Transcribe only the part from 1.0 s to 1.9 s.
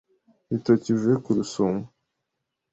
ku Rusumo,